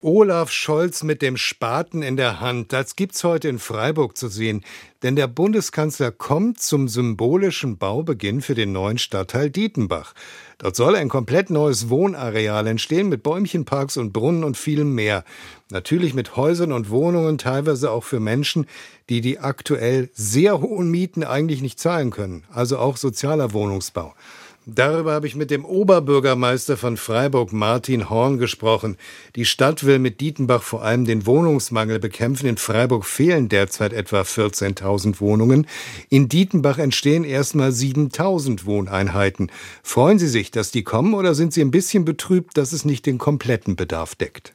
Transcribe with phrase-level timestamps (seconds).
[0.00, 4.64] Olaf Scholz mit dem Spaten in der Hand, das gibt's heute in Freiburg zu sehen.
[5.02, 10.14] Denn der Bundeskanzler kommt zum symbolischen Baubeginn für den neuen Stadtteil Dietenbach.
[10.58, 15.24] Dort soll ein komplett neues Wohnareal entstehen mit Bäumchenparks und Brunnen und vielem mehr.
[15.70, 18.66] Natürlich mit Häusern und Wohnungen, teilweise auch für Menschen,
[19.08, 22.44] die die aktuell sehr hohen Mieten eigentlich nicht zahlen können.
[22.52, 24.14] Also auch sozialer Wohnungsbau.
[24.70, 28.98] Darüber habe ich mit dem Oberbürgermeister von Freiburg, Martin Horn, gesprochen.
[29.34, 32.46] Die Stadt will mit Dietenbach vor allem den Wohnungsmangel bekämpfen.
[32.46, 35.66] In Freiburg fehlen derzeit etwa 14.000 Wohnungen.
[36.10, 39.50] In Dietenbach entstehen erstmal 7.000 Wohneinheiten.
[39.82, 43.06] Freuen Sie sich, dass die kommen oder sind Sie ein bisschen betrübt, dass es nicht
[43.06, 44.52] den kompletten Bedarf deckt?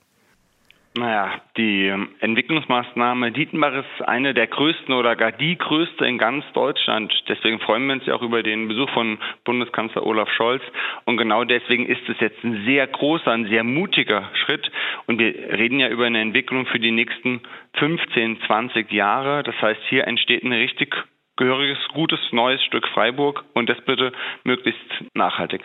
[0.96, 6.46] Naja, die ähm, Entwicklungsmaßnahme Dietenbach ist eine der größten oder gar die größte in ganz
[6.54, 7.12] Deutschland.
[7.28, 10.62] Deswegen freuen wir uns ja auch über den Besuch von Bundeskanzler Olaf Scholz.
[11.06, 14.72] Und genau deswegen ist es jetzt ein sehr großer, ein sehr mutiger Schritt.
[15.08, 17.42] Und wir reden ja über eine Entwicklung für die nächsten
[17.78, 19.42] 15, 20 Jahre.
[19.42, 20.96] Das heißt, hier entsteht ein richtig
[21.38, 24.12] gehöriges, gutes, neues Stück Freiburg und das bitte
[24.44, 24.80] möglichst
[25.16, 25.64] nachhaltig.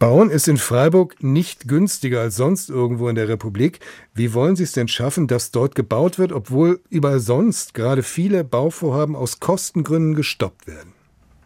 [0.00, 3.80] Bauen ist in Freiburg nicht günstiger als sonst irgendwo in der Republik.
[4.14, 8.42] Wie wollen Sie es denn schaffen, dass dort gebaut wird, obwohl überall sonst gerade viele
[8.42, 10.94] Bauvorhaben aus Kostengründen gestoppt werden?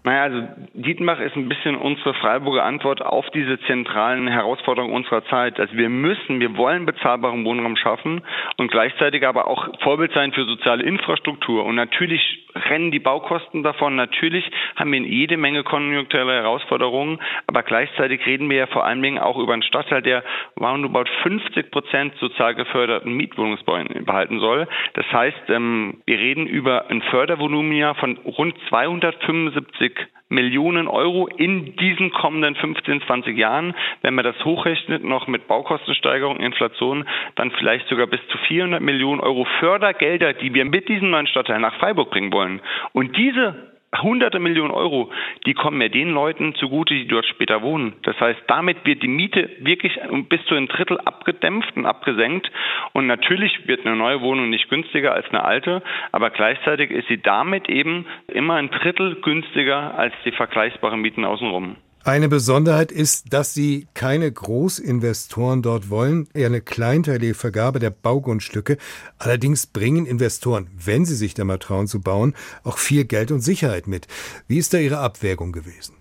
[0.05, 5.58] Naja, also Dietenbach ist ein bisschen unsere Freiburger Antwort auf diese zentralen Herausforderungen unserer Zeit.
[5.58, 8.20] Also wir müssen, wir wollen bezahlbaren Wohnraum schaffen
[8.58, 11.64] und gleichzeitig aber auch Vorbild sein für soziale Infrastruktur.
[11.64, 13.96] Und natürlich rennen die Baukosten davon.
[13.96, 14.44] Natürlich
[14.77, 19.39] haben wir jede Menge konjunkturelle Herausforderungen, aber gleichzeitig reden wir ja vor allen Dingen auch
[19.39, 20.22] über einen Stadtteil, der
[20.61, 24.67] roundabout 50 Prozent sozial geförderten Mietwohnungsbau behalten soll.
[24.95, 29.92] Das heißt, ähm, wir reden über ein Fördervolumen von rund 275
[30.28, 33.75] Millionen Euro in diesen kommenden 15, 20 Jahren.
[34.02, 37.05] Wenn man das hochrechnet, noch mit Baukostensteigerung, Inflation,
[37.36, 41.61] dann vielleicht sogar bis zu 400 Millionen Euro Fördergelder, die wir mit diesem neuen Stadtteil
[41.61, 42.61] nach Freiburg bringen wollen.
[42.92, 45.11] Und diese hunderte Millionen Euro,
[45.47, 47.95] die kommen ja den Leuten zugute, die dort später wohnen.
[48.02, 49.98] Das heißt, damit wird die Miete wirklich
[50.29, 52.51] bis zu ein Drittel abgedämpft und abgesenkt.
[52.92, 55.83] Und natürlich wird eine neue Wohnung nicht günstiger als eine alte,
[56.13, 61.77] aber gleichzeitig ist sie damit eben immer ein Drittel günstiger als die vergleichbaren Mieten außenrum.
[62.07, 68.77] Eine Besonderheit ist, dass Sie keine Großinvestoren dort wollen, eher eine kleinteilige Vergabe der Baugrundstücke.
[69.17, 73.41] Allerdings bringen Investoren, wenn sie sich da mal trauen zu bauen, auch viel Geld und
[73.41, 74.07] Sicherheit mit.
[74.48, 75.95] Wie ist da Ihre Abwägung gewesen?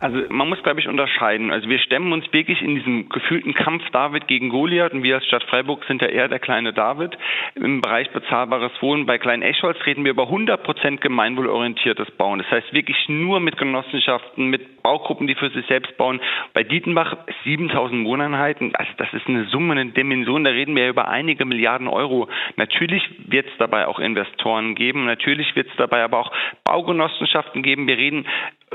[0.00, 1.50] Also man muss, glaube ich, unterscheiden.
[1.50, 5.26] Also wir stemmen uns wirklich in diesem gefühlten Kampf David gegen Goliath und wir als
[5.26, 7.18] Stadt Freiburg sind ja eher der kleine David.
[7.54, 12.38] Im Bereich bezahlbares Wohnen bei Klein Eschholz reden wir über 100 Prozent gemeinwohlorientiertes Bauen.
[12.38, 16.18] Das heißt wirklich nur mit Genossenschaften, mit Baugruppen, die für sich selbst bauen.
[16.54, 18.74] Bei Dietenbach 7000 Wohneinheiten.
[18.74, 20.44] Also das ist eine Summe, eine Dimension.
[20.44, 22.26] Da reden wir über einige Milliarden Euro.
[22.56, 25.04] Natürlich wird es dabei auch Investoren geben.
[25.04, 26.32] Natürlich wird es dabei aber auch
[26.64, 27.86] Baugenossenschaften geben.
[27.86, 28.24] Wir reden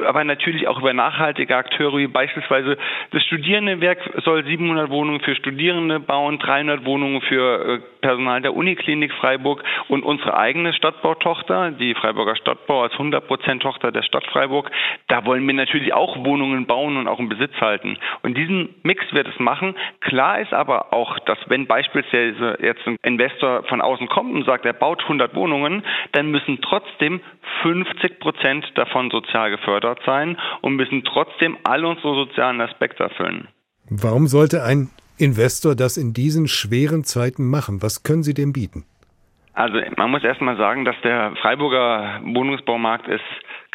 [0.03, 2.78] aber natürlich auch über nachhaltige Akteure, wie beispielsweise
[3.11, 9.13] das Studierendenwerk soll 700 Wohnungen für Studierende bauen, 300 Wohnungen für äh, Personal der Uniklinik
[9.13, 14.69] Freiburg und unsere eigene Stadtbautochter, die Freiburger Stadtbau als 100% Tochter der Stadt Freiburg.
[15.07, 17.97] Da wollen wir natürlich auch Wohnungen bauen und auch im Besitz halten.
[18.22, 19.75] Und diesen Mix wird es machen.
[20.01, 24.66] Klar ist aber auch, dass wenn beispielsweise jetzt ein Investor von außen kommt und sagt,
[24.66, 27.22] er baut 100 Wohnungen, dann müssen trotzdem
[27.61, 33.47] 50 Prozent davon sozial gefördert sein und müssen trotzdem all unsere sozialen Aspekte erfüllen.
[33.90, 37.81] Warum sollte ein Investor das in diesen schweren Zeiten machen?
[37.81, 38.85] Was können Sie dem bieten?
[39.53, 43.23] Also man muss erstmal sagen, dass der Freiburger Wohnungsbaumarkt ist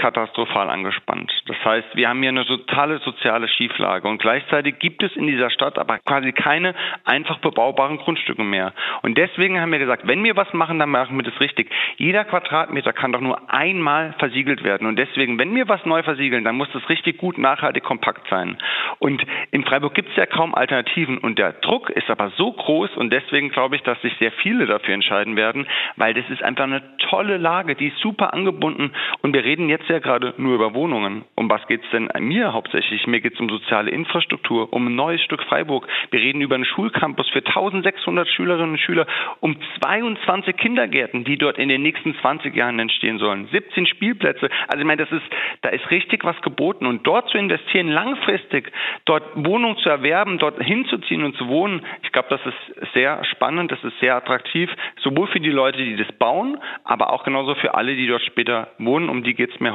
[0.01, 1.31] katastrophal angespannt.
[1.47, 5.51] Das heißt, wir haben hier eine totale soziale Schieflage und gleichzeitig gibt es in dieser
[5.51, 6.75] Stadt aber quasi keine
[7.05, 8.73] einfach bebaubaren Grundstücke mehr.
[9.03, 11.71] Und deswegen haben wir gesagt, wenn wir was machen, dann machen wir das richtig.
[11.99, 16.45] Jeder Quadratmeter kann doch nur einmal versiegelt werden und deswegen, wenn wir was neu versiegeln,
[16.45, 18.57] dann muss das richtig gut, nachhaltig, kompakt sein.
[18.99, 22.97] Und in Freiburg gibt es ja kaum Alternativen und der Druck ist aber so groß
[22.97, 26.65] und deswegen glaube ich, dass sich sehr viele dafür entscheiden werden, weil das ist einfach
[26.65, 30.75] eine tolle Lage, die ist super angebunden und wir reden jetzt ja gerade nur über
[30.75, 31.25] Wohnungen.
[31.35, 33.07] Um was geht es denn mir hauptsächlich?
[33.07, 35.87] Mir geht es um soziale Infrastruktur, um ein neues Stück Freiburg.
[36.11, 39.07] Wir reden über einen Schulcampus für 1600 Schülerinnen und Schüler,
[39.41, 43.49] um 22 Kindergärten, die dort in den nächsten 20 Jahren entstehen sollen.
[43.51, 44.49] 17 Spielplätze.
[44.69, 45.27] Also ich meine, das ist,
[45.63, 46.87] da ist richtig was geboten.
[46.87, 48.73] Und dort zu investieren, langfristig,
[49.05, 53.73] dort Wohnungen zu erwerben, dort hinzuziehen und zu wohnen, ich glaube, das ist sehr spannend,
[53.73, 54.71] das ist sehr attraktiv,
[55.01, 58.69] sowohl für die Leute, die das bauen, aber auch genauso für alle, die dort später
[58.79, 59.09] wohnen.
[59.09, 59.75] Um die geht es mir